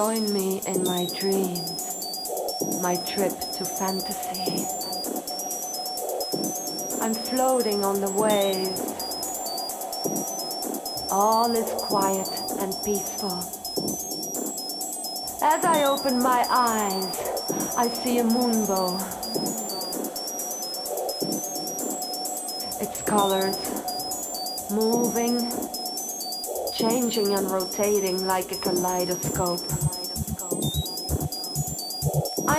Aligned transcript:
Join 0.00 0.32
me 0.32 0.62
in 0.66 0.82
my 0.84 1.06
dreams, 1.18 2.80
my 2.80 2.96
trip 3.04 3.38
to 3.52 3.66
fantasy. 3.66 4.64
I'm 7.02 7.12
floating 7.12 7.84
on 7.84 8.00
the 8.00 8.10
waves. 8.10 8.80
All 11.10 11.54
is 11.54 11.70
quiet 11.82 12.30
and 12.60 12.72
peaceful. 12.82 13.40
As 15.42 15.66
I 15.66 15.84
open 15.84 16.22
my 16.22 16.46
eyes, 16.48 17.74
I 17.76 17.88
see 17.88 18.20
a 18.20 18.24
moonbow. 18.24 18.96
Its 22.80 23.02
colors 23.02 23.60
moving 24.70 25.52
changing 26.80 27.34
and 27.34 27.50
rotating 27.50 28.24
like 28.24 28.50
a 28.52 28.56
kaleidoscope. 28.56 29.89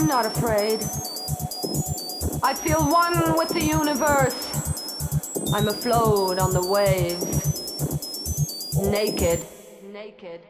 I'm 0.00 0.06
not 0.06 0.24
afraid. 0.24 0.80
I 2.42 2.54
feel 2.54 2.80
one 2.90 3.36
with 3.36 3.50
the 3.50 3.62
universe. 3.62 4.48
I'm 5.52 5.68
afloat 5.68 6.38
on 6.38 6.54
the 6.54 6.66
waves. 6.66 7.22
Naked. 8.80 9.44
Naked. 9.92 10.40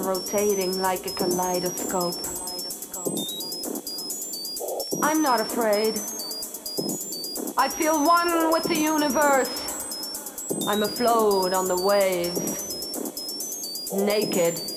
Rotating 0.00 0.78
like 0.80 1.04
a 1.06 1.10
kaleidoscope. 1.10 2.14
I'm 5.02 5.20
not 5.20 5.40
afraid. 5.40 5.98
I 7.58 7.68
feel 7.68 8.06
one 8.06 8.52
with 8.52 8.64
the 8.64 8.78
universe. 8.78 10.66
I'm 10.66 10.82
afloat 10.82 11.52
on 11.52 11.68
the 11.68 11.76
waves. 11.76 12.64
Naked. 13.92 14.75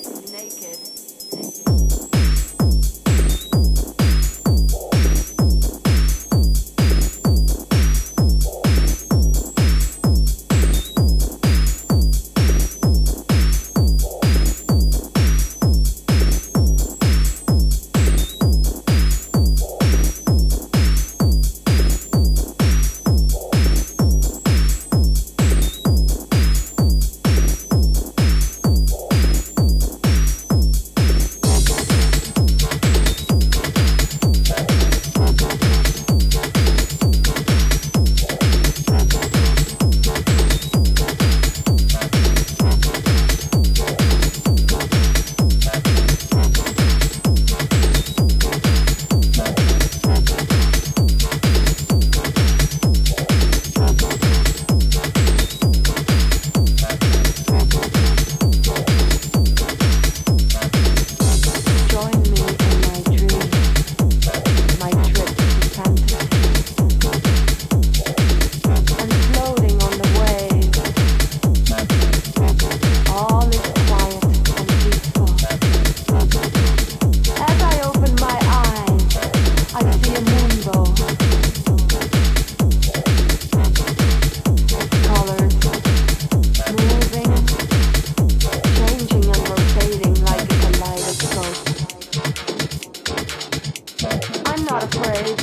Not 94.70 94.84
afraid. 94.84 95.34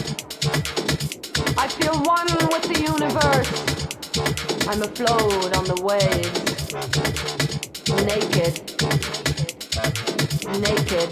I 1.58 1.68
feel 1.68 2.00
one 2.04 2.28
with 2.48 2.64
the 2.72 2.80
universe. 2.80 3.52
I'm 4.70 4.82
afloat 4.84 5.52
on 5.58 5.66
the 5.66 5.76
waves. 5.84 6.72
Naked. 8.08 8.62
Naked. 10.64 11.10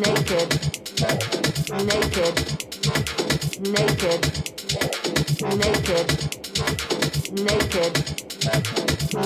Naked. 0.00 0.48
Naked. 1.84 2.34
Naked. 3.60 4.22
Naked. 5.60 6.08
Naked. 7.44 7.92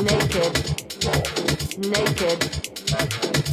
Naked. 0.02 0.54
Naked. 1.78 3.43